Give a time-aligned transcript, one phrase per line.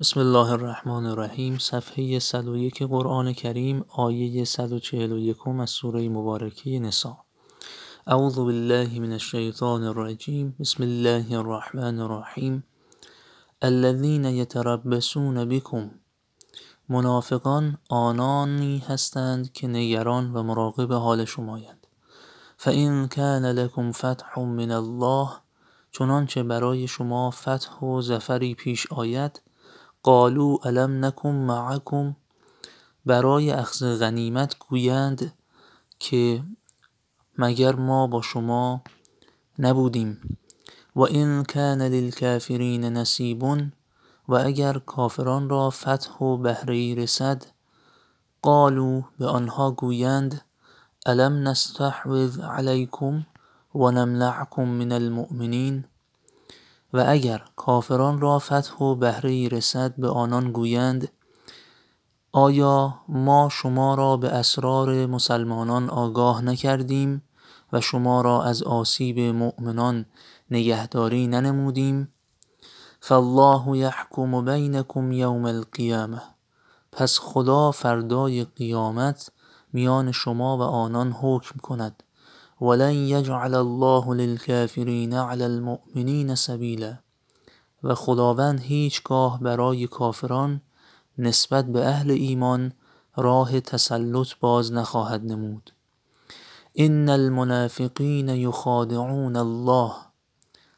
[0.00, 1.58] بسم الله الرحمن الرحیم.
[1.58, 7.18] صفحه 101 قرآن کریم آیه 141 از سوره مبارکه نسا.
[8.06, 10.56] اعوذ بالله من الشیطان الرجیم.
[10.60, 12.64] بسم الله الرحمن الرحیم.
[13.62, 15.90] الذين يتربصون بكم
[16.88, 21.86] منافقان آنانی هستند که نگران و مراقب حال شمایند.
[22.56, 25.28] فان کان لكم فتح من الله
[25.92, 29.43] چنانچه برای شما فتح و ظفری پیش آید
[30.04, 32.16] قالوا الم نکن معکم؟
[33.06, 35.32] برای اخذ غنیمت گویند
[35.98, 36.42] که
[37.38, 38.82] مگر ما با شما
[39.58, 40.38] نبودیم.
[40.96, 43.42] و ان کان للکافرین نصیب
[44.28, 47.46] و اگر کافران را فتح و بهره رسد
[48.42, 50.40] قالوا به آنها گویند
[51.06, 53.26] الم نستحوذ علیکم
[53.74, 55.84] و نمنعکم من المؤمنین؟
[56.94, 61.08] و اگر کافران را فتح و بهره رسد به آنان گویند
[62.32, 67.22] آیا ما شما را به اسرار مسلمانان آگاه نکردیم
[67.72, 70.06] و شما را از آسیب مؤمنان
[70.50, 72.08] نگهداری ننمودیم؟
[73.00, 76.22] فالله یحکم بینکم یوم القیامة.
[76.92, 79.30] پس خدا فردای قیامت
[79.72, 82.02] میان شما و آنان حکم کند.
[82.60, 86.98] ولن یجعل الله للکافرین علی المؤمنین سبیلا.
[87.82, 90.60] و خداوند هیچگاه برای کافران
[91.18, 92.72] نسبت به اهل ایمان
[93.16, 95.70] راه تسلط باز نخواهد نمود.
[96.76, 99.92] ان المنافقین یخادعون الله.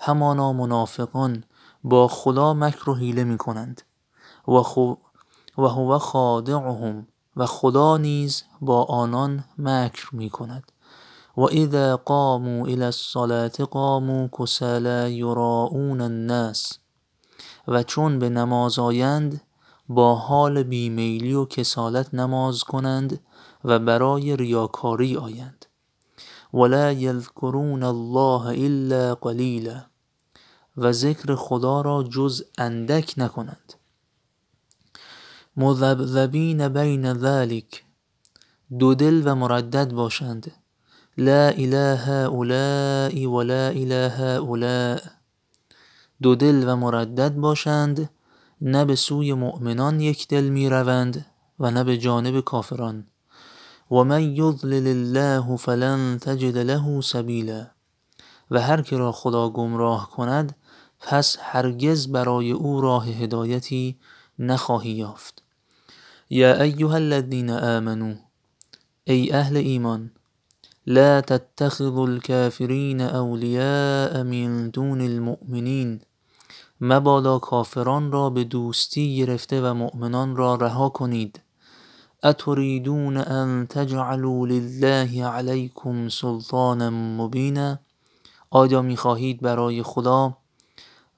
[0.00, 1.44] همانا منافقان
[1.84, 3.82] با خدا مکر و حیله می کنند
[5.58, 7.06] و هو خادعهم.
[7.36, 10.72] و خدا نیز با آنان مکر می کند
[11.36, 16.78] و اذا قاموا الی الصلوة قاموا کسالی یراءون الناس.
[17.68, 19.40] و چون به نماز آیند
[19.88, 23.20] با حال بی میلی و کسالت نماز کنند
[23.64, 25.66] و برای ریاکاری آیند.
[26.54, 29.84] ولا یذکرون الله الا قلیلا.
[30.76, 33.74] و ذکر خدا را جز اندک نکنند.
[35.56, 37.84] مذبذبین بین ذلک.
[38.78, 40.52] دودل و مردد باشند.
[41.20, 45.00] لا الی هؤلاء و لا الی هؤلاء
[46.22, 48.10] دودل و مردد باشند
[48.60, 51.26] نه به سوی مؤمنان یکدل می روند
[51.58, 53.06] و نه به جانب کافران.
[53.90, 57.66] و من یضلل الله فلن تجد له سبیلا.
[58.50, 60.56] و هر که را خدا گمراه کند
[61.00, 63.98] پس هرگز برای او راه هدایتی
[64.38, 65.42] نخواهی یافت.
[66.30, 68.14] یا ایها الذین آمنوا
[69.04, 70.10] ای اهل ایمان
[70.96, 76.00] لا تتخذوا الکافرین اولیاء من دون المؤمنین
[76.80, 81.40] مبادا کافران را به دوستی گرفته و مؤمنان را رها کنید.
[82.24, 87.78] اتریدون ان تجعلوا لله علیکم سلطانا مبینا.
[88.50, 90.36] آیا می خواهید برای خدا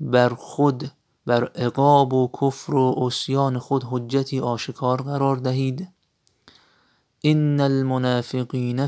[0.00, 0.90] بر خود
[1.26, 5.88] بر عقاب و کفر و عصیان خود حجتی آشکار قرار دهید؟
[7.24, 8.86] ان المنافقین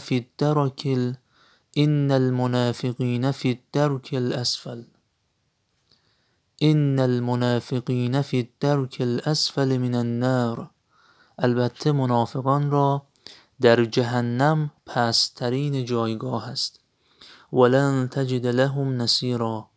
[8.23, 10.71] فی الدرک الاسفل من النار.
[11.39, 13.03] البته منافقان را
[13.61, 16.81] در جهنم پست ترین جایگاه است.
[17.53, 19.69] ولن تجد لهم نصیرا.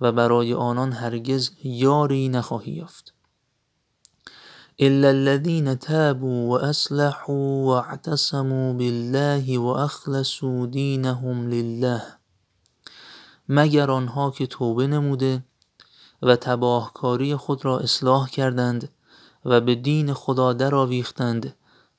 [0.00, 3.13] و برای آنان هرگز یاری نخواهی یافت.
[4.78, 12.02] الا الذین تابوا و اصلحوا و اعتصموا بالله و اخلصوا دینهم لله.
[13.48, 15.42] مگر آنها که توبه نموده
[16.22, 18.88] و تباهکاری خود را اصلاح کردند
[19.44, 21.56] و به دین خدا در آویختند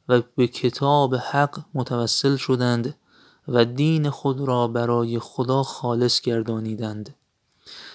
[0.10, 2.96] و به کتاب حق متوسل شدند
[3.48, 7.16] و دین خود را برای خدا خالص گردانیدند.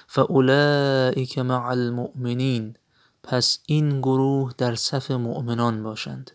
[0.07, 2.77] فاولئک مع المؤمنین
[3.23, 6.31] پس این گروه در صف مؤمنان باشند.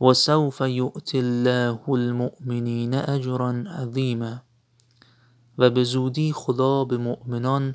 [0.00, 4.42] و سوف یؤتی الله المؤمنین اجرا عظیما.
[5.58, 7.74] و به زودی خدا به مؤمنان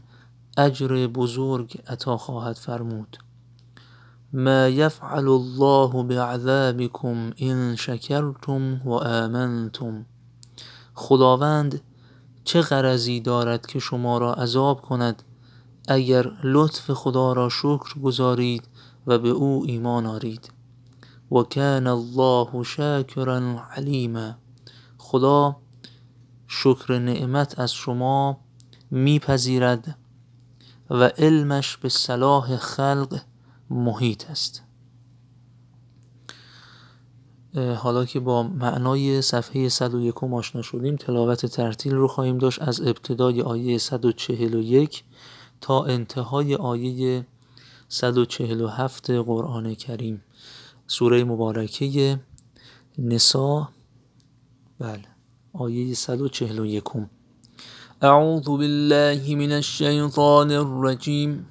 [0.57, 3.17] اجر بزرگ عطا خواهد فرمود.
[4.33, 10.05] ما یفعل الله بعذابکم ان شکرتم و آمنتم.
[10.93, 11.81] خداوند
[12.43, 15.23] چه غرضی دارد که شما را عذاب کند
[15.87, 18.67] اگر لطف خدا را شکر گزارید
[19.07, 20.49] و به او ایمان آرید.
[21.31, 24.35] و کان الله شاکرا علیما.
[24.97, 25.55] خدا
[26.47, 28.37] شکر نعمت از شما
[28.91, 29.97] می پذیرد
[30.89, 33.21] و علمش به صلاح خلق
[33.69, 34.61] محیط است.
[37.77, 43.41] حالا که با معنای صفحه 101 آشنا شدیم تلاوت ترتیل رو خواهیم داشت از ابتدای
[43.41, 45.03] آیه 141
[45.61, 47.25] تا انتهای آیه
[47.89, 50.23] 147 قرآن کریم.
[50.87, 52.19] سوره مبارکه
[52.97, 53.69] نسا
[54.79, 55.05] بله
[55.53, 56.83] آیه 141
[58.01, 61.47] اعوذ بالله من الشیطان الرجیم.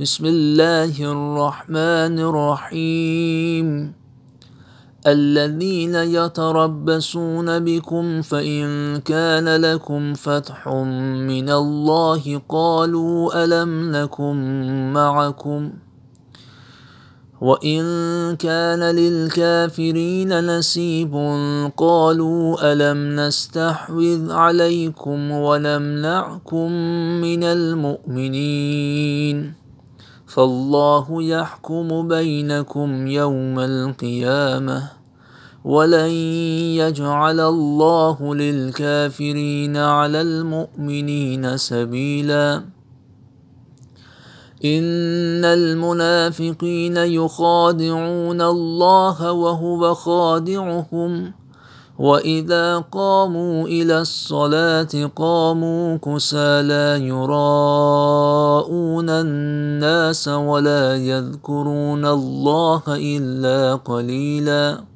[0.00, 3.94] بسم الله الرحمن الرحیم.
[5.06, 8.66] الذين يتربصون بكم فإن
[9.00, 10.68] كان لكم فتح
[11.28, 15.72] من الله قالوا ألم نكن معكم
[17.40, 17.84] وإن
[18.36, 21.14] كان للكافرين نسيب
[21.76, 26.72] قالوا ألم نستحوذ عليكم ونمنعكم
[27.20, 28.86] من المؤمنين
[30.26, 34.95] فالله يحكم بينكم يوم القيامة
[35.66, 36.10] ولن
[36.78, 42.62] يجعل الله للكافرين على المؤمنين سبيلا.
[44.64, 51.32] ان المنافقين يخادعون الله وهو خادعهم.
[51.98, 58.50] واذا قاموا إلى الصلاه قاموا كسى لا يراءون
[59.10, 64.95] الناس ولا يذكرون الله الا قليلا.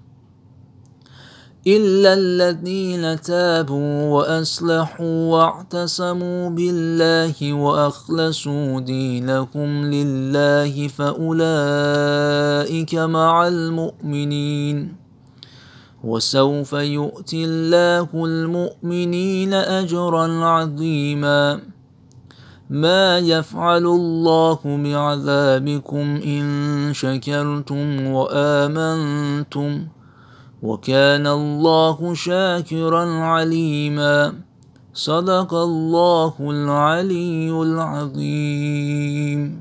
[1.67, 11.35] إلا الذين تابوا وأصلحوا واعتصموا بالله وأخلصوا دينهم لله فأولئك
[12.95, 14.95] مع المؤمنين
[16.03, 21.59] وسوف يؤتي الله المؤمنين أجرا عظيما
[22.69, 29.87] ما يفعل الله بعذابكم إن شكرتم وآمنتم
[30.61, 34.33] وكان الله شاكرا عليما.
[34.93, 39.60] صدق الله العلي العظيم.